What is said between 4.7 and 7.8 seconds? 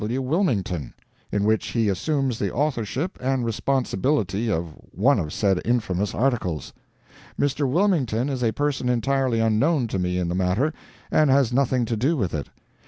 one of said infamous articles. Mr.